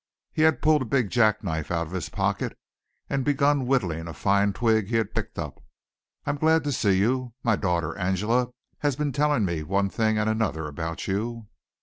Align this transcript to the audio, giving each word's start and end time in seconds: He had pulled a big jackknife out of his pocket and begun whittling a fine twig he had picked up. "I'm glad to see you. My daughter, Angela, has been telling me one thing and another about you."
He 0.33 0.41
had 0.41 0.63
pulled 0.63 0.81
a 0.81 0.85
big 0.85 1.11
jackknife 1.11 1.69
out 1.69 1.85
of 1.85 1.93
his 1.93 2.09
pocket 2.09 2.57
and 3.07 3.23
begun 3.23 3.67
whittling 3.67 4.07
a 4.07 4.15
fine 4.15 4.51
twig 4.51 4.87
he 4.87 4.95
had 4.95 5.13
picked 5.13 5.37
up. 5.37 5.63
"I'm 6.25 6.37
glad 6.37 6.63
to 6.63 6.71
see 6.71 6.97
you. 6.97 7.35
My 7.43 7.55
daughter, 7.55 7.95
Angela, 7.95 8.49
has 8.79 8.95
been 8.95 9.11
telling 9.11 9.45
me 9.45 9.61
one 9.61 9.91
thing 9.91 10.17
and 10.17 10.27
another 10.27 10.67
about 10.67 11.07
you." 11.07 11.49